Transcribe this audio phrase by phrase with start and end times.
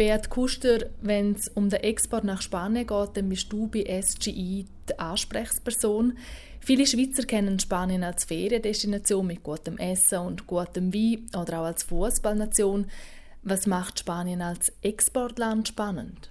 [0.00, 4.64] Beat Kuster, wenn es um den Export nach Spanien geht, dann bist du bei SGI
[4.88, 6.16] die Ansprechperson.
[6.58, 11.82] Viele Schweizer kennen Spanien als Feriendestination mit gutem Essen und gutem Wein oder auch als
[11.82, 12.86] Fußballnation.
[13.42, 16.30] Was macht Spanien als Exportland spannend?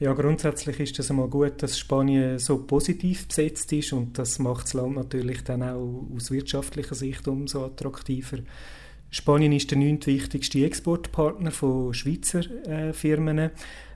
[0.00, 4.64] Ja, grundsätzlich ist es einmal gut, dass Spanien so positiv besetzt ist und das macht
[4.64, 8.38] das Land natürlich dann auch aus wirtschaftlicher Sicht umso attraktiver.
[9.16, 13.50] Spanien ist der neuntwichtigste Exportpartner von Schweizer äh, Firmen äh,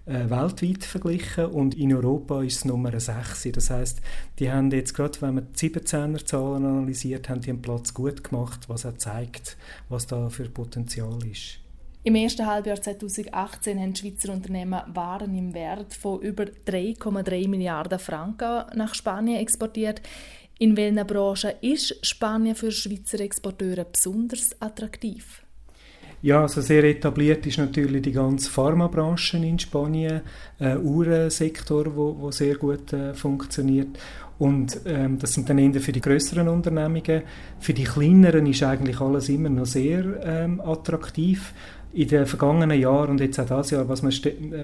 [0.07, 3.48] weltweit verglichen und in Europa ist es Nummer 6.
[3.53, 4.00] Das heißt,
[4.39, 8.25] die haben jetzt gerade, wenn man die 17er Zahlen analysiert, haben die einen Platz gut
[8.25, 9.59] gemacht, was auch zeigt,
[9.90, 11.59] was da für Potenzial ist.
[12.03, 18.64] Im ersten Halbjahr 2018 haben Schweizer Unternehmen Waren im Wert von über 3,3 Milliarden Franken
[18.75, 20.00] nach Spanien exportiert.
[20.63, 25.43] In welchen Branchen ist Spanien für Schweizer Exporteure besonders attraktiv?
[26.21, 30.21] Ja, also sehr etabliert ist natürlich die ganze Pharmabranche in Spanien,
[30.59, 33.99] ein äh, Uhrensektor, wo, wo sehr gut äh, funktioniert.
[34.39, 37.23] Und ähm, das sind dann eher für die größeren Unternehmungen.
[37.59, 41.55] Für die kleineren ist eigentlich alles immer noch sehr ähm, attraktiv.
[41.95, 44.12] In den vergangenen Jahren und jetzt auch dieses Jahr, was man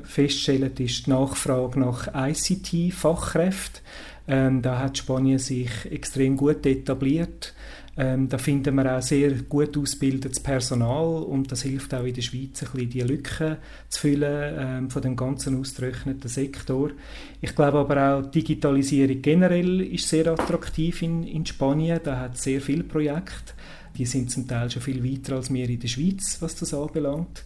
[0.05, 3.81] feststellt, ist die Nachfrage nach ICT-Fachkräften.
[4.29, 7.55] Ähm, da hat Spanien sich extrem gut etabliert.
[7.99, 12.21] Ähm, da finden wir auch sehr gut ausgebildetes Personal und das hilft auch in der
[12.21, 13.57] Schweiz ein bisschen die Lücken
[13.89, 16.91] zu füllen ähm, von dem ganzen ausgetrockneten Sektor.
[17.41, 22.01] Ich glaube aber auch Digitalisierung generell ist sehr attraktiv in, in Spanien.
[22.05, 23.55] Da hat sehr viele Projekte.
[23.97, 27.45] Die sind zum Teil schon viel weiter als wir in der Schweiz, was das anbelangt.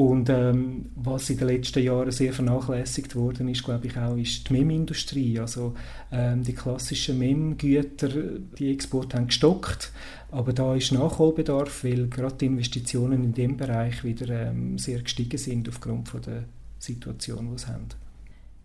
[0.00, 4.48] Und ähm, was in den letzten Jahren sehr vernachlässigt worden ist, glaube ich auch, ist
[4.48, 5.38] die MEM-Industrie.
[5.38, 5.74] Also
[6.10, 9.92] ähm, die klassischen MEM-Güter, die Exporte haben gestockt,
[10.30, 15.36] aber da ist Nachholbedarf, weil gerade die Investitionen in dem Bereich wieder ähm, sehr gestiegen
[15.36, 16.44] sind aufgrund von der
[16.78, 17.88] Situation, die sie haben.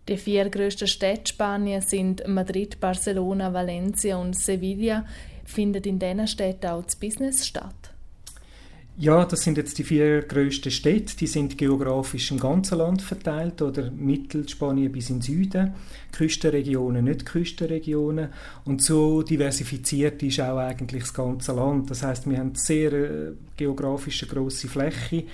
[0.08, 5.04] Die vier grössten Städte Spaniens sind Madrid, Barcelona, Valencia und Sevilla.
[5.44, 7.92] Findet in diesen Städten auch das Business statt?
[8.98, 11.14] Ja, das sind jetzt die vier grössten Städte.
[11.18, 15.74] Die sind geografisch im ganzen Land verteilt oder Mittelspanien bis in Süden.
[16.12, 18.30] Küstenregionen, nicht Küstenregionen.
[18.64, 21.90] Und so diversifiziert ist auch eigentlich das ganze Land.
[21.90, 25.24] Das heißt, wir haben sehr äh, geografisch eine grosse Fläche.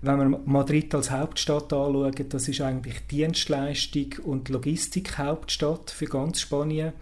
[0.00, 6.92] Wenn wir Madrid als Hauptstadt anschauen, das ist eigentlich Dienstleistung und Logistik-Hauptstadt für ganz Spanien.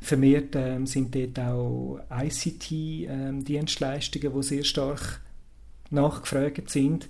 [0.00, 5.23] Vermehrt ähm, sind dort auch ICT-Dienstleistungen, ähm, die sehr stark
[5.94, 7.08] nachgefragt sind.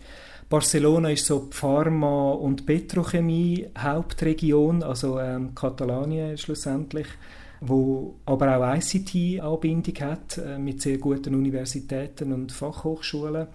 [0.49, 7.07] Barcelona ist so Pharma- und Petrochemie-Hauptregion, also ähm, Katalonien schlussendlich,
[7.61, 13.47] wo aber auch ICT-Anbindung hat äh, mit sehr guten Universitäten und Fachhochschulen.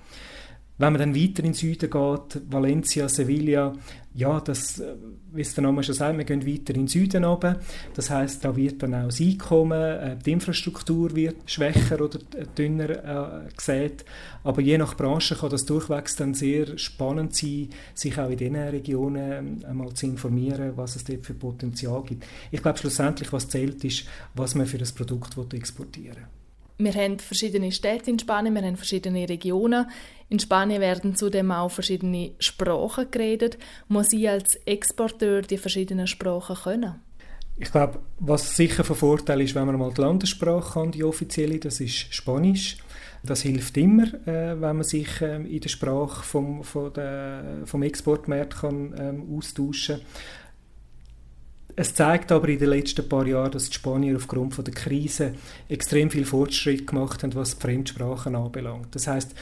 [0.79, 3.73] Wenn man dann weiter in den Süden geht, Valencia, Sevilla,
[4.13, 4.95] ja, das, äh,
[5.33, 7.59] wie es der Name schon sagt, wir gehen weiter in den Süden runter.
[7.95, 12.19] Das heißt, da wird dann auch das Einkommen, äh, die Infrastruktur wird schwächer oder
[12.57, 14.05] dünner äh, gesät.
[14.45, 18.55] Aber je nach Branche kann das durchwegs dann sehr spannend sein, sich auch in diesen
[18.55, 22.25] Regionen einmal zu informieren, was es dort für Potenzial gibt.
[22.51, 26.38] Ich glaube, schlussendlich, was zählt, ist, was man für das Produkt exportieren will.
[26.81, 29.89] Wir haben verschiedene Städte in Spanien, wir haben verschiedene Regionen.
[30.29, 33.57] In Spanien werden zudem auch verschiedene Sprachen geredet.
[33.89, 36.95] Muss ich als Exporteur die verschiedenen Sprachen können?
[37.57, 41.59] Ich glaube, was sicher von Vorteil ist, wenn man mal die Landessprache kann, die offizielle,
[41.59, 42.77] das ist Spanisch.
[43.23, 48.95] Das hilft immer, äh, wenn man sich äh, in der Sprache vom, vom Exportmarkt kann,
[48.97, 50.05] ähm, austauschen kann.
[51.75, 55.33] Es zeigt aber in den letzten paar Jahren, dass die Spanier aufgrund von der Krise
[55.69, 58.93] extrem viel Fortschritt gemacht haben, was die Fremdsprachen anbelangt.
[58.95, 59.33] Das heißt,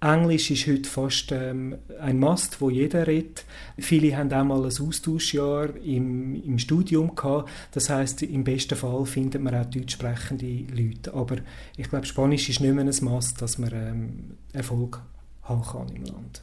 [0.00, 3.44] Englisch ist heute fast ähm, ein Must, wo jeder redet.
[3.78, 7.48] Viele haben auch mal ein Austauschjahr im, im Studium gehabt.
[7.70, 11.14] Das heißt, im besten Fall findet man auch deutsch sprechende Leute.
[11.14, 11.36] Aber
[11.76, 15.00] ich glaube, Spanisch ist nicht mehr ein Must, dass man ähm, Erfolg
[15.42, 16.42] haben kann im Land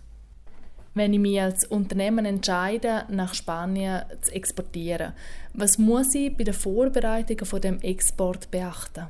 [1.00, 5.14] wenn ich mich als Unternehmen entscheide, nach Spanien zu exportieren?
[5.54, 9.08] Was muss ich bei der Vorbereitung von dem Export beachten?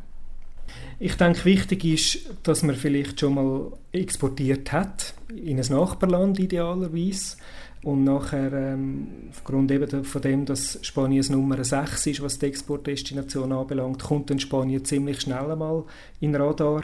[0.99, 7.37] Ich denke, wichtig ist, dass man vielleicht schon mal exportiert hat, in ein Nachbarland idealerweise.
[7.81, 13.53] Und nachher, ähm, aufgrund eben von dem, dass Spanien Nummer 6 ist, was die Exportdestination
[13.53, 15.85] anbelangt, kommt dann Spanien ziemlich schnell einmal
[16.19, 16.83] in Radar.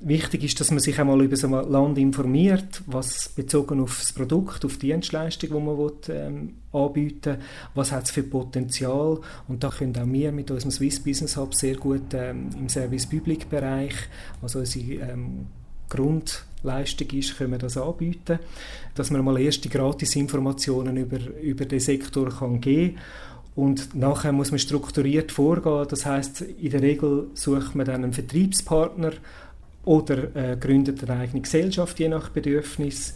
[0.00, 4.12] Wichtig ist, dass man sich einmal über so ein Land informiert, was bezogen auf das
[4.12, 7.38] Produkt, auf die Dienstleistung, die man will, ähm, anbieten will,
[7.76, 9.20] was hat es für Potenzial.
[9.46, 13.06] Und da können auch wir mit unserem Swiss Business Hub sehr gut ähm, im Service
[13.06, 13.94] Public Bereich,
[14.42, 15.46] also unsere ähm,
[15.88, 18.38] Grund Leistung ist, können wir das anbieten,
[18.94, 22.98] dass man mal erste Gratisinformationen über, über den Sektor kann geben
[23.54, 25.86] und nachher muss man strukturiert vorgehen.
[25.88, 29.12] Das heißt, in der Regel sucht man dann einen Vertriebspartner
[29.84, 33.14] oder äh, gründet eine eigene Gesellschaft je nach Bedürfnis.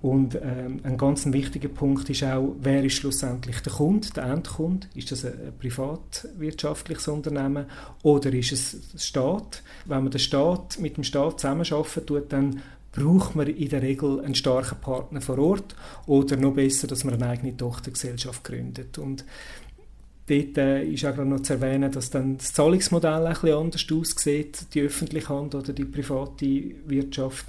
[0.00, 4.86] Und ähm, ein ganz wichtiger Punkt ist auch, wer ist schlussendlich der Kunde, der Endkunde?
[4.94, 7.66] Ist das ein, privatwirtschaftliches Unternehmen
[8.04, 9.62] oder ist es der Staat?
[9.86, 12.62] Wenn man den Staat mit dem Staat zusammenarbeiten tut, dann
[12.92, 15.76] braucht man in der Regel einen starken Partner vor Ort
[16.06, 18.98] oder noch besser, dass man eine eigene Tochtergesellschaft gründet.
[18.98, 19.24] Und
[20.28, 24.74] Dort äh, ist auch noch zu erwähnen, dass dann das Zahlungsmodell ein bisschen anders aussieht,
[24.74, 27.46] die öffentliche Hand oder die private Wirtschaft.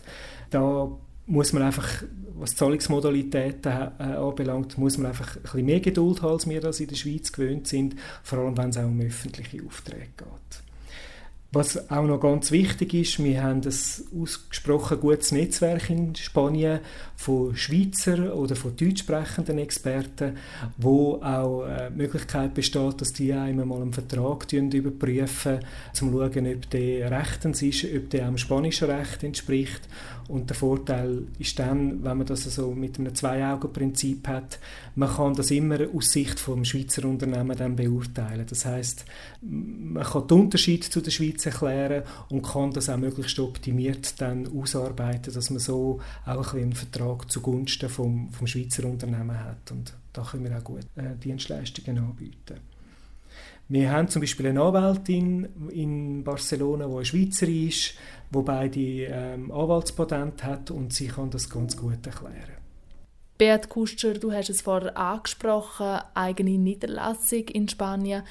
[0.50, 0.90] Da
[1.26, 2.04] muss man einfach,
[2.38, 6.80] was Zahlungsmodalitäten äh, anbelangt, muss man einfach ein bisschen mehr Geduld haben, als wir das
[6.80, 10.69] in der Schweiz gewöhnt sind, vor allem wenn es auch um öffentliche Aufträge geht.
[11.52, 16.80] Was auch noch ganz wichtig ist, wir haben ein ausgesprochen gutes Netzwerk in Spanien
[17.16, 20.38] von Schweizer oder von deutsch sprechenden Experten,
[20.78, 26.12] wo auch äh, die Möglichkeit besteht, dass die einmal mal einen Vertrag überprüfen, um zu
[26.12, 29.88] schauen, ob der rechtens ist, ob der dem spanischen Recht entspricht
[30.30, 34.60] und der Vorteil ist dann, wenn man das also mit einem Zwei-Augen-Prinzip hat,
[34.96, 38.46] man kann das immer aus Sicht vom Schweizer Unternehmen dann beurteilen.
[38.48, 39.06] Das heißt,
[39.42, 44.48] man kann den Unterschied zu der Schweiz erklären und kann das auch möglichst optimiert dann
[44.48, 49.72] ausarbeiten, dass man so auch ein einen Vertrag zugunsten vom, vom Schweizer Unternehmen hat.
[49.72, 52.60] Und da können wir auch gut äh, Dienstleistungen anbieten.
[53.68, 57.94] Wir haben zum Beispiel eine Anwältin in Barcelona, die eine Schweizerin ist,
[58.32, 62.58] die beide ähm, Anwaltspatent hat und sie kann das ganz gut erklären.
[63.38, 68.24] Beat Kuscher, du hast es vorher angesprochen, eigene Niederlassung in Spanien.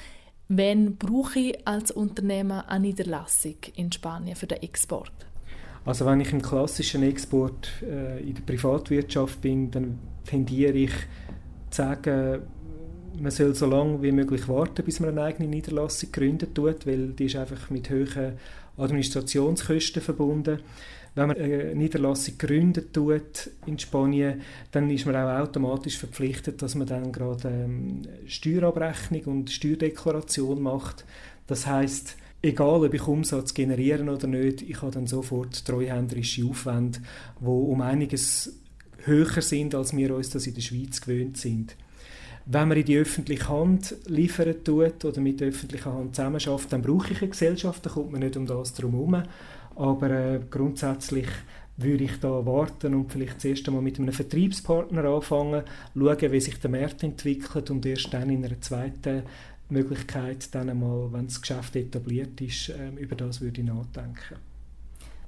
[0.51, 5.11] Wann brauche ich als Unternehmer eine Niederlassung in Spanien für den Export?
[5.85, 10.91] Also wenn ich im klassischen Export äh, in der Privatwirtschaft bin, dann tendiere ich
[11.69, 12.41] zu sagen,
[13.19, 17.25] man soll so lange wie möglich warten, bis man eine eigene Niederlassung gründet weil die
[17.25, 18.33] ist einfach mit hohen
[18.75, 20.61] Administrationskosten verbunden.
[21.15, 24.41] Wenn man eine Niederlassung gründet tut in Spanien,
[24.71, 31.05] dann ist man auch automatisch verpflichtet, dass man dann gerade ähm, Steuerabrechnung und Steuerdeklaration macht.
[31.47, 36.99] Das heißt, egal ob ich Umsatz generieren oder nicht, ich habe dann sofort treuhänderische Aufwände,
[37.39, 38.53] die um einiges
[39.03, 41.75] höher sind, als wir uns das in der Schweiz gewöhnt sind.
[42.45, 46.81] Wenn man in die öffentliche Hand liefern tut oder mit der öffentlichen Hand zusammenarbeitet, dann
[46.81, 49.23] brauche ich eine Gesellschaft, da kommt man nicht um das drum herum.
[49.79, 51.27] Aber äh, grundsätzlich
[51.77, 55.63] würde ich da warten und vielleicht zuerst einmal mit einem Vertriebspartner anfangen,
[55.95, 59.23] schauen, wie sich der Markt entwickelt und erst dann in einer zweiten
[59.69, 64.35] Möglichkeit, dann einmal, wenn das Geschäft etabliert ist, äh, über das würde ich nachdenken.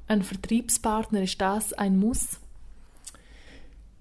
[0.10, 2.40] Ein Vertriebspartner, ist das ein Muss?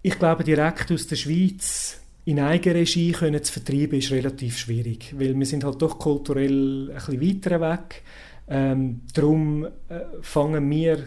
[0.02, 5.38] Ich glaube, direkt aus der Schweiz in Eigenregie können zu vertreiben, ist relativ schwierig, weil
[5.38, 8.02] wir sind halt doch kulturell ein bisschen weiter weg.
[8.50, 11.06] Ähm, darum äh, fangen wir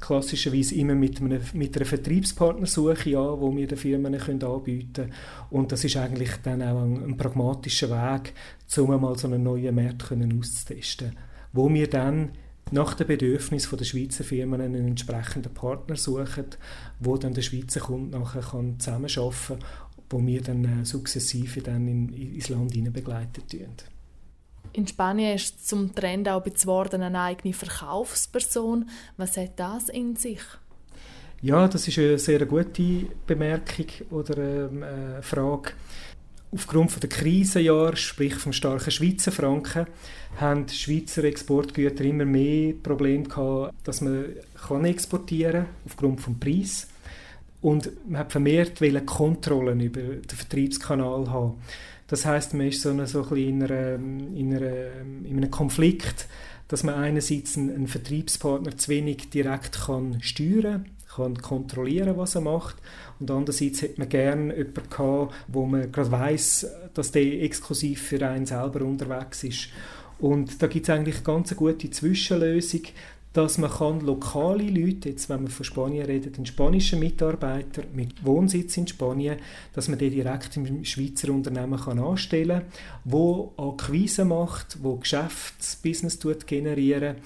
[0.00, 5.12] klassischerweise immer mit, einem, mit einer Vertriebspartnersuche an, wo wir den Firmen können anbieten können.
[5.50, 8.32] Und das ist eigentlich dann auch ein, ein pragmatischer Weg,
[8.78, 11.12] um mal so einen neuen Markt können auszutesten.
[11.52, 12.30] Wo wir dann
[12.72, 16.46] nach dem Bedürfnis der Schweizer Firmen einen entsprechenden Partner suchen,
[16.98, 19.58] wo dann der Schweizer Kunde nachher kann zusammenarbeiten kann
[20.12, 23.91] wo wir dann äh, sukzessive dann in, ins Land hinein begleitet werden.
[24.72, 28.88] In Spanien ist zum Trend auch geworden eine eigene Verkaufsperson.
[29.16, 30.40] Was hat das in sich?
[31.42, 35.72] Ja, das ist eine sehr gute Bemerkung oder ähm, äh, Frage.
[36.52, 39.86] Aufgrund der Krisenjahre, sprich vom starken Schweizer Franken,
[40.36, 44.26] haben Schweizer Exportgüter immer mehr Probleme gehabt, dass man
[44.68, 46.88] kann exportieren aufgrund des Preises.
[47.60, 51.54] Und man hat vermehrt Kontrollen über den Vertriebskanal haben.
[52.06, 54.92] Das heißt, man ist so, eine, so ein in, einer, in, einer,
[55.24, 56.28] in einem Konflikt,
[56.68, 62.40] dass man einerseits einen, einen Vertriebspartner zu wenig direkt kann steuern kann, kontrollieren, was er
[62.40, 62.76] macht.
[63.20, 68.26] Und andererseits hätte man gerne jemanden gehabt, wo man gerade weiß, dass der exklusiv für
[68.26, 69.68] einen selber unterwegs ist.
[70.18, 72.82] Und da gibt es eigentlich ganz eine gute Zwischenlösung,
[73.32, 78.24] dass man kann lokale Leute, jetzt wenn man von Spanien redet, einen spanischen Mitarbeiter mit
[78.24, 79.38] Wohnsitz in Spanien,
[79.72, 82.72] dass man den direkt im Schweizer Unternehmen kann anstellen kann,
[83.04, 87.16] wo Akquise macht, wo Geschäftsbusiness generieren,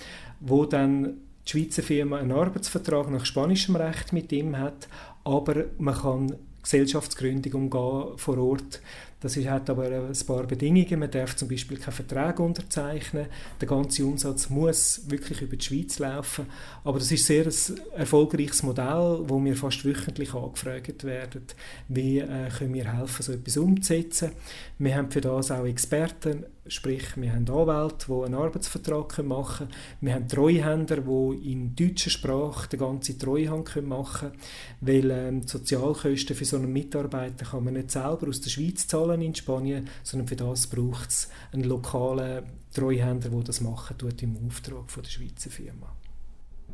[0.40, 4.88] wo dann die Schweizer Firma einen Arbeitsvertrag nach spanischem Recht mit ihm hat,
[5.24, 8.80] aber man kann Gesellschaftsgründung umgehen vor Ort.
[9.20, 11.00] Das hat aber ein paar Bedingungen.
[11.00, 13.26] Man darf zum Beispiel keinen Vertrag unterzeichnen.
[13.60, 16.46] Der ganze Umsatz muss wirklich über die Schweiz laufen.
[16.84, 21.42] Aber das ist sehr ein erfolgreiches Modell, wo wir fast wöchentlich angefragt werden,
[21.88, 24.32] wie äh, können wir helfen, so etwas umzusetzen.
[24.78, 29.80] Wir haben für das auch Experten, sprich wir haben Anwälte, die einen Arbeitsvertrag machen können.
[30.00, 34.40] Wir haben Treuhänder, die in deutscher Sprache die ganze Treuhand machen können,
[34.80, 38.86] weil ähm, die Sozialkosten für so einen Mitarbeiter kann man nicht selber aus der Schweiz
[39.06, 42.44] zahlen in Spanien, sondern für das braucht es einen lokalen
[42.74, 45.94] Treuhänder, der das machen tut im Auftrag von der Schweizer Firma.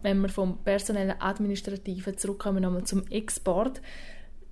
[0.02, 3.80] Wenn wir vom personellen Administrativen zurückkommen nochmal zum Export.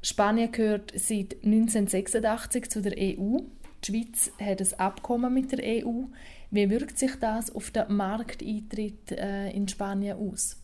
[0.02, 3.38] Spanien gehört seit 1986 zu der EU.
[3.82, 6.04] Die Schweiz hat ein Abkommen mit der EU.
[6.50, 10.56] Wie wirkt sich das auf den Markteintritt äh, in Spanien aus?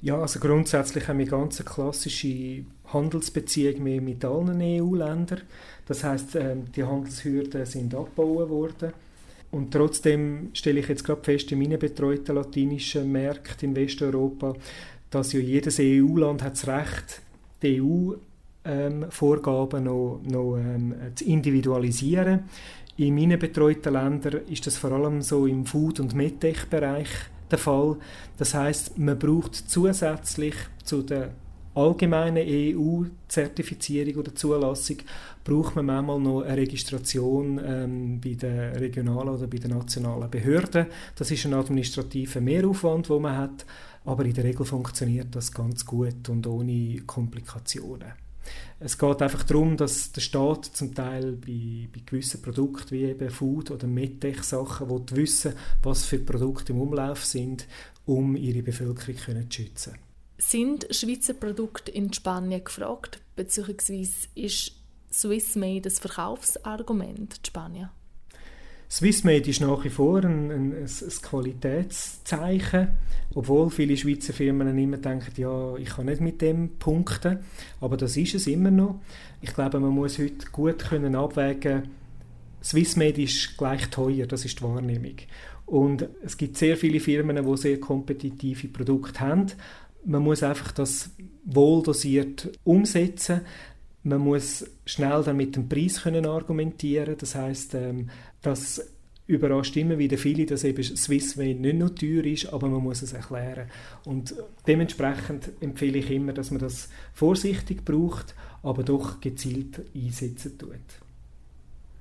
[0.00, 2.64] Ja, also grundsätzlich haben wir ganz klassische
[2.96, 5.42] Handelsbeziehungen mit allen EU-Ländern.
[5.86, 8.92] Das heißt, ähm, die Handelshürden sind abgebaut worden.
[9.52, 14.54] Und trotzdem stelle ich jetzt gerade fest, in meinen betreuten latinischen Märkten in Westeuropa,
[15.10, 17.22] dass ja jedes EU-Land hat das Recht,
[17.62, 22.40] die EU-Vorgaben ähm, noch, noch ähm, zu individualisieren.
[22.98, 27.08] In meinen betreuten Ländern ist das vor allem so im Food- und MedTech-Bereich
[27.50, 27.96] der Fall.
[28.38, 31.30] Das heißt, man braucht zusätzlich zu der
[31.76, 34.96] allgemeinen EU-Zertifizierung oder Zulassung
[35.44, 40.86] braucht man manchmal noch eine Registration ähm, bei den regionalen oder bei den nationalen Behörden.
[41.14, 43.66] Das ist ein administrativer Mehraufwand, den man hat,
[44.04, 48.12] aber in der Regel funktioniert das ganz gut und ohne Komplikationen.
[48.78, 53.30] Es geht einfach darum, dass der Staat zum Teil bei, bei gewissen Produkten wie eben
[53.30, 57.66] Food- oder Medtech-Sachen wissen was für Produkte im Umlauf sind,
[58.04, 59.94] um ihre Bevölkerung zu schützen.
[60.38, 64.72] Sind Schweizer Produkte in Spanien gefragt, beziehungsweise ist
[65.10, 67.88] Swissmade das Verkaufsargument in Spanien?
[68.88, 72.88] Swissmade ist nach wie vor ein, ein, ein, Qualitätszeichen,
[73.34, 77.38] obwohl viele Schweizer Firmen immer denken, ja, ich kann nicht mit dem punkten,
[77.80, 79.00] aber das ist es immer noch.
[79.40, 81.88] Ich glaube, man muss heute gut können abwägen,
[82.62, 85.16] Swissmade ist gleich teuer, das ist die Wahrnehmung.
[85.66, 89.46] Und es gibt sehr viele Firmen, die sehr kompetitive Produkte haben.
[90.06, 91.10] Man muss einfach das
[91.44, 93.40] wohl dosiert umsetzen.
[94.02, 97.16] Man muss schnell dann mit dem Preis können argumentieren.
[97.18, 98.08] Das heißt, ähm,
[98.40, 98.80] das
[99.26, 103.12] überrascht immer wieder viele, dass eben Swissway nicht nur teuer ist, aber man muss es
[103.12, 103.68] erklären.
[104.04, 104.34] Und
[104.66, 110.70] dementsprechend empfehle ich immer, dass man das vorsichtig braucht, aber doch gezielt einsetzen tut.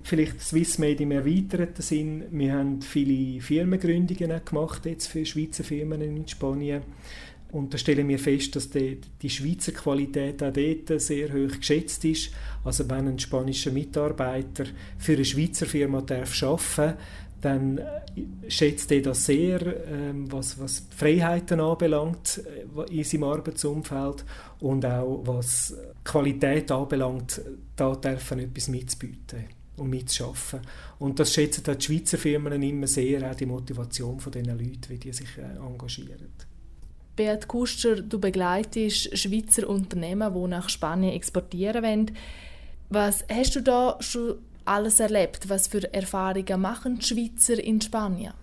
[0.03, 2.25] Vielleicht Swissmade im erweiterten Sinn.
[2.29, 6.83] Wir haben viele Firmengründungen gemacht jetzt für Schweizer Firmen in Spanien.
[7.55, 12.03] Und da stellen wir fest, dass die, die Schweizer Qualität auch dort sehr hoch geschätzt
[12.03, 12.31] ist.
[12.65, 14.65] Also wenn ein spanischer Mitarbeiter
[14.97, 16.97] für eine Schweizer Firma darf arbeiten
[17.39, 24.25] dann äh, schätzt er das sehr, ähm, was, was Freiheiten anbelangt äh, in seinem Arbeitsumfeld
[24.59, 27.39] und auch was Qualität anbelangt,
[27.75, 29.45] da darf er etwas mitzubieten
[29.77, 30.62] und mitzuschaffen.
[31.00, 34.97] Und das schätzen die Schweizer Firmen immer sehr, auch die Motivation von diesen Leuten, wie
[34.97, 36.54] die sich äh, engagieren.
[37.15, 42.12] Beat Kuster, du begleitest Schweizer Unternehmen, die nach Spanien exportieren wollen.
[42.89, 45.48] Was hast du da schon alles erlebt?
[45.50, 48.34] Was für Erfahrungen machen die Schweizer in Spanien?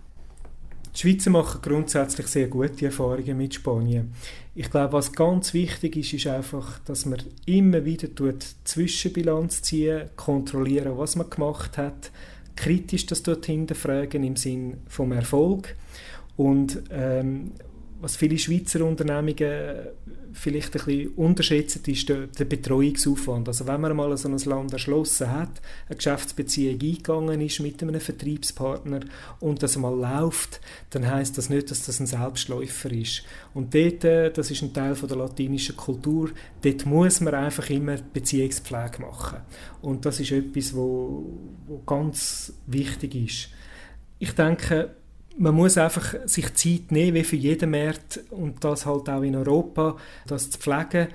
[0.95, 4.13] Die Schweizer machen grundsätzlich sehr gute Erfahrungen mit Spanien.
[4.55, 10.09] Ich glaube, was ganz wichtig ist, ist einfach, dass man immer wieder tut, Zwischenbilanz ziehen,
[10.15, 12.11] kontrollieren, was man gemacht hat,
[12.55, 15.75] kritisch das dort hinterfragen im Sinn vom Erfolg
[16.37, 17.51] und ähm,
[18.03, 19.87] was viele Schweizer Unternehmungen
[20.33, 23.47] vielleicht ein bisschen unterschätzen, ist der, der, Betreuungsaufwand.
[23.47, 28.01] Also wenn man mal so ein Land erschlossen hat, eine Geschäftsbeziehung eingegangen ist mit einem
[28.01, 29.01] Vertriebspartner
[29.39, 33.23] und das mal läuft, dann heißt das nicht, dass das ein Selbstläufer ist.
[33.53, 36.31] Und dort, äh, das ist ein Teil von der latinischen Kultur,
[36.61, 39.39] dort muss man einfach immer Beziehungspflege machen.
[39.81, 41.39] Und das ist etwas, wo
[41.85, 43.49] ganz wichtig ist.
[44.19, 44.93] Ich denke,
[45.37, 49.35] man muss einfach sich Zeit nehmen, wie für jeden Markt und das halt auch in
[49.35, 49.97] Europa,
[50.27, 51.07] das zu pflegen.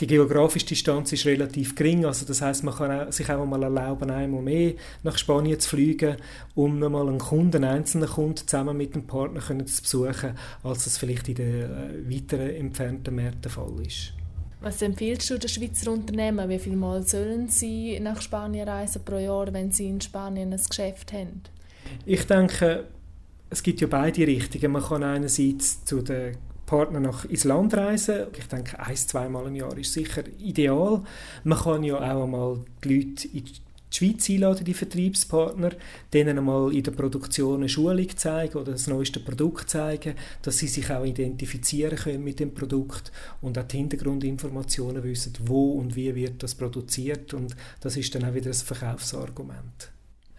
[0.00, 4.10] Die geografische Distanz ist relativ gering, also das heißt, man kann sich auch mal erlauben,
[4.10, 4.72] einmal mehr
[5.02, 6.16] nach Spanien zu fliegen,
[6.54, 10.84] um mal einen Kunden, einen einzelnen Kunden zusammen mit dem Partner können zu besuchen, als
[10.84, 14.14] das vielleicht in den äh, weiteren entfernten Märkten der Fall ist.
[14.62, 16.48] Was empfiehlst du den Schweizer Unternehmen?
[16.48, 20.60] Wie viel Mal sollen sie nach Spanien reisen pro Jahr, wenn sie in Spanien ein
[20.66, 21.42] Geschäft haben?
[22.06, 22.84] Ich denke,
[23.50, 24.72] es gibt ja beide Richtungen.
[24.72, 28.28] Man kann einerseits zu den Partnern nach ins Land reisen.
[28.38, 31.02] Ich denke, ein, zweimal im Jahr ist sicher ideal.
[31.42, 33.52] Man kann ja auch einmal die Leute in die
[33.92, 35.72] Schweiz einladen, die Vertriebspartner,
[36.12, 40.68] denen einmal in der Produktion eine Schulung zeigen oder das neueste Produkt zeigen, dass sie
[40.68, 46.14] sich auch identifizieren können mit dem Produkt und auch die Hintergrundinformationen wissen, wo und wie
[46.14, 49.90] wird das produziert und das ist dann auch wieder ein Verkaufsargument.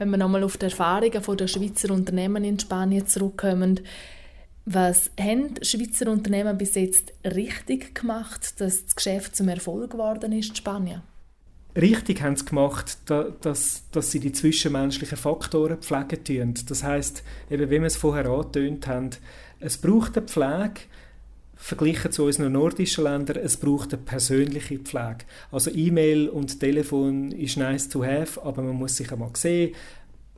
[0.01, 3.81] Wenn wir nochmal auf die Erfahrungen der Schweizer Unternehmen in Spanien zurückkommen,
[4.65, 10.49] was haben Schweizer Unternehmen bis jetzt richtig gemacht, dass das Geschäft zum Erfolg geworden ist
[10.49, 11.03] in Spanien?
[11.75, 16.53] richtig haben sie gemacht, dass, dass sie die zwischenmenschlichen Faktoren pflegen tun.
[16.67, 19.11] Das heißt, eben wie wir es vorher angetönt haben,
[19.59, 20.81] es braucht eine Pflege,
[21.61, 25.25] verglichen zu unseren nordischen Ländern, es braucht eine persönliche Pflege.
[25.51, 29.73] Also E-Mail und Telefon ist nice to have, aber man muss sich einmal sehen,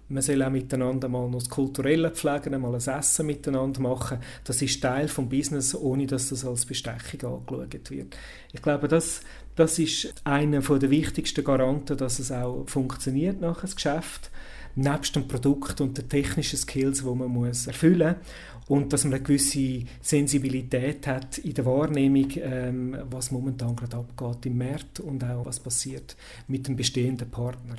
[0.10, 4.20] man soll auch miteinander mal noch das Kulturelle pflegen, mal ein Essen miteinander machen.
[4.44, 8.18] Das ist Teil des Business, ohne dass das als Bestechung angeschaut wird.
[8.52, 9.22] Ich glaube, das,
[9.56, 14.30] das ist einer der wichtigsten Garanten, dass es auch funktioniert nach das Geschäft,
[14.76, 19.24] nebst dem Produkt und den technischen Skills, die man erfüllen muss und dass man eine
[19.24, 25.46] gewisse Sensibilität hat in der Wahrnehmung, ähm, was momentan gerade abgeht im Markt und auch
[25.46, 26.16] was passiert
[26.48, 27.76] mit dem bestehenden Partner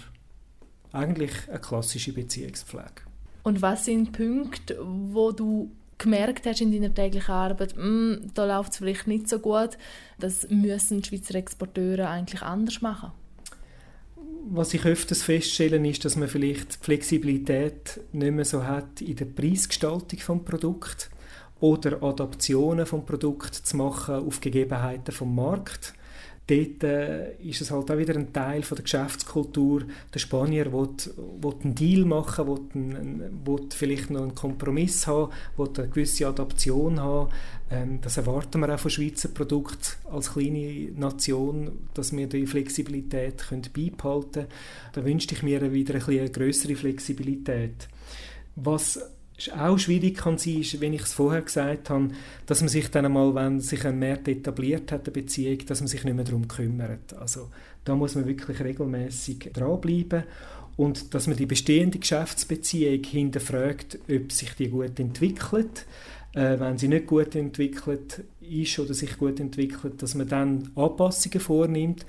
[0.92, 3.02] eigentlich eine klassische Beziehungspflege.
[3.42, 8.72] Und was sind Punkte, wo du gemerkt hast in deiner täglichen Arbeit, mm, da läuft
[8.72, 9.76] es vielleicht nicht so gut,
[10.18, 13.12] das müssen die Schweizer Exporteure eigentlich anders machen?
[14.50, 19.16] Was ich öfters feststelle, ist, dass man vielleicht die Flexibilität nicht mehr so hat in
[19.16, 21.10] der Preisgestaltung des Produkts
[21.60, 25.94] oder Adaptionen vom Produkt zu machen auf Gegebenheiten vom Markt
[26.46, 29.82] dort äh, ist es halt auch wieder ein Teil von der Geschäftskultur.
[30.12, 30.88] Der Spanier will,
[31.62, 37.00] einen Deal machen, will, einen, will vielleicht noch einen Kompromiss haben, will eine gewisse Adaption
[37.00, 37.30] haben.
[37.70, 43.38] Ähm, das erwarten wir auch von Schweizer Produkten als kleine Nation, dass wir die Flexibilität
[43.38, 44.46] können beibehalten können.
[44.92, 47.88] Da wünschte ich mir wieder ein eine größere Flexibilität.
[48.56, 49.00] Was
[49.56, 52.10] auch schwierig kann sein, ist, wenn ich es vorher gesagt habe,
[52.46, 55.88] dass man sich dann einmal, wenn sich ein Markt etabliert hat, eine Beziehung, dass man
[55.88, 57.14] sich nicht mehr darum kümmert.
[57.18, 57.50] Also
[57.84, 60.24] da muss man wirklich regelmäßig dranbleiben
[60.76, 65.86] und dass man die bestehende Geschäftsbeziehung hinterfragt, ob sich die gut entwickelt.
[66.34, 71.38] Äh, wenn sie nicht gut entwickelt ist oder sich gut entwickelt, dass man dann Anpassungen
[71.38, 72.04] vornimmt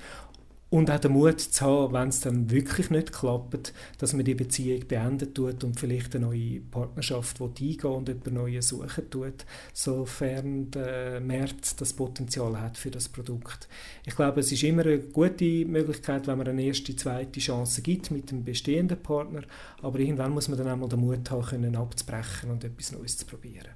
[0.68, 4.34] und auch den Mut zu haben, wenn es dann wirklich nicht klappt, dass man die
[4.34, 10.70] Beziehung beenden tut und vielleicht eine neue Partnerschaft eingehen und jemanden Neues suchen tut, sofern
[10.72, 13.68] der Markt das Potenzial hat für das Produkt.
[14.04, 18.10] Ich glaube, es ist immer eine gute Möglichkeit, wenn man eine erste, zweite Chance gibt
[18.10, 19.42] mit dem bestehenden Partner,
[19.82, 23.24] aber irgendwann muss man dann einmal den Mut haben, können abzubrechen und etwas Neues zu
[23.24, 23.70] probieren.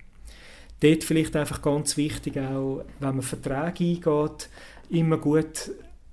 [0.81, 4.49] Dort vielleicht einfach ganz wichtig auch, wenn man Verträge eingeht,
[4.89, 5.71] immer gut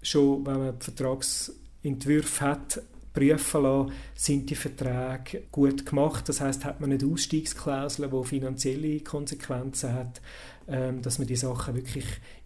[0.07, 2.81] schon, wenn man Vertragsentwürfe hat,
[3.13, 6.29] prüfen lassen, sind die Verträge gut gemacht.
[6.29, 10.21] Das heißt, hat man nicht Ausstiegsklauseln, die finanzielle Konsequenzen hat,
[10.67, 12.05] ähm, dass man die Sachen wirklich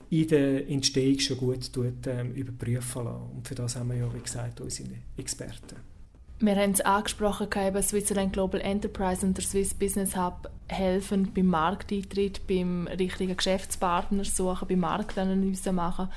[0.10, 3.32] in der Entstehung schon gut tut, ähm, überprüfen lassen.
[3.36, 5.78] Und für das haben wir ja, wie gesagt, unsere Experten.
[6.40, 11.46] Wir haben es angesprochen, eben Switzerland Global Enterprise und der Swiss Business Hub helfen beim
[11.48, 16.10] Markteintritt, beim richtigen Geschäftspartner suchen, beim Marktanalyse machen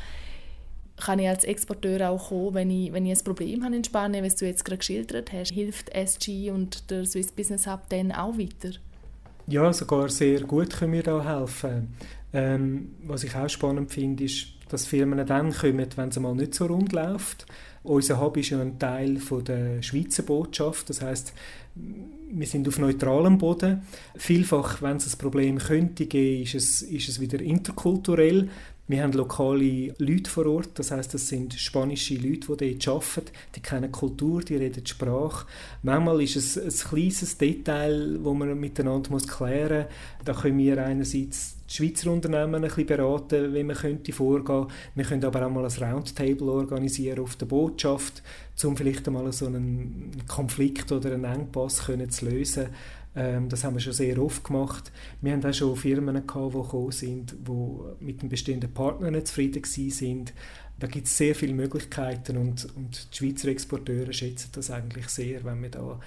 [0.97, 4.25] kann ich als Exporteur auch kommen, wenn ich, wenn ich ein Problem habe in Spanien,
[4.25, 5.53] was du jetzt gerade geschildert hast.
[5.53, 8.77] Hilft SG und der Swiss Business Hub dann auch weiter?
[9.47, 11.95] Ja, sogar sehr gut können wir da helfen.
[12.33, 16.55] Ähm, was ich auch spannend finde, ist, dass Firmen dann kommen, wenn es mal nicht
[16.55, 17.47] so rund läuft.
[17.83, 21.35] Unser Hub ist ja ein Teil von der Schweizer Botschaft, das heißt,
[21.75, 23.83] wir sind auf neutralem Boden.
[24.17, 28.49] Vielfach, wenn es ein Problem könnte geben, ist es, ist es wieder interkulturell.
[28.87, 33.31] Wir haben lokale Leute vor Ort, das heißt, das sind spanische Leute, die dort arbeiten,
[33.55, 35.47] die kennen Kultur, die reden die Sprache.
[35.83, 40.27] Manchmal ist es ein kleines Detail, das man miteinander muss klären muss.
[40.27, 44.67] Da können wir einerseits die Schweizer Unternehmen ein bisschen beraten, wie man könnte vorgehen.
[44.95, 48.23] Wir können aber auch mal ein Roundtable organisieren auf der Botschaft,
[48.65, 52.67] um vielleicht einmal so einen Konflikt oder einen Engpass können zu lösen.
[53.17, 54.91] Ähm, das haben wir schon sehr oft gemacht.
[55.21, 59.29] Wir haben auch schon Firmen gehabt, die gekommen sind, die mit dem bestehenden Partner nicht
[59.29, 60.33] zufrieden sind.
[60.79, 65.45] Da gibt es sehr viele Möglichkeiten und, und die Schweizer Exporteure schätzen das eigentlich sehr,
[65.45, 66.01] wenn wir da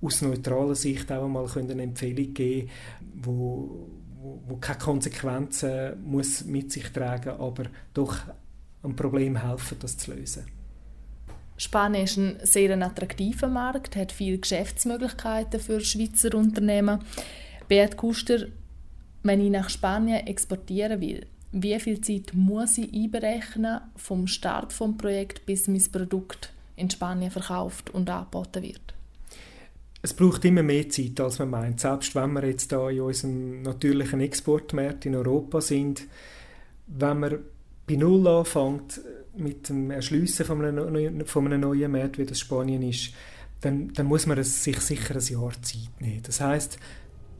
[0.00, 2.70] aus neutraler Sicht auch mal eine Empfehlung geben können,
[3.22, 3.88] wo,
[4.22, 8.16] wo, wo keine Konsequenzen muss mit sich tragen, aber doch
[8.82, 10.44] am Problem helfen, das zu lösen.
[11.56, 17.00] Spanien ist ein sehr attraktiver Markt, hat viele Geschäftsmöglichkeiten für Schweizer Unternehmen.
[17.68, 18.46] Beat Kuster,
[19.22, 24.96] wenn ich nach Spanien exportieren will, wie viel Zeit muss ich einberechnen vom Start des
[24.98, 28.94] Projekts bis mein Produkt in Spanien verkauft und angeboten wird?
[30.02, 31.80] Es braucht immer mehr Zeit, als man meint.
[31.80, 36.02] Selbst wenn wir jetzt da in unserem natürlichen Exportmarkt in Europa sind,
[36.88, 37.38] wenn man
[37.86, 39.00] bei Null anfängt
[39.36, 43.12] mit dem Erschliessen von einem, von einem neuen Markt, wie das Spanien ist,
[43.60, 46.22] dann, dann muss man sich sicher ein Jahr Zeit nehmen.
[46.22, 46.78] Das heißt,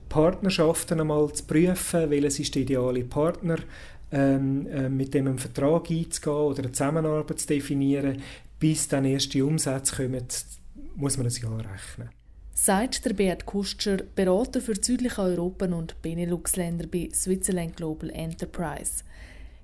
[0.08, 3.56] Partnerschaften einmal zu prüfen, welches ist der ideale Partner,
[4.12, 8.22] ähm, äh, mit dem einen Vertrag einzugehen oder eine Zusammenarbeit zu definieren,
[8.58, 10.24] bis dann erste Umsätze kommen,
[10.94, 12.10] muss man ein Jahr rechnen.
[12.54, 19.02] Sagt der Beat Kutscher, Berater für südliche Europa und Benelux-Länder bei Switzerland Global Enterprise.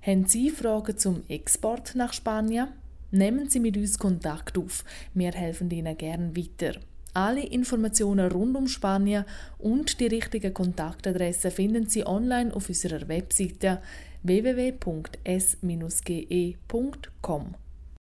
[0.02, 2.68] Haben Sie Fragen zum Export nach Spanien?
[3.10, 4.82] Nehmen Sie mit uns Kontakt auf.
[5.12, 6.80] Wir helfen Ihnen gern weiter.
[7.12, 9.26] Alle Informationen rund um Spanien
[9.58, 13.82] und die richtigen Kontaktadressen finden Sie online auf unserer Webseite
[14.22, 14.74] www.s-ge.com.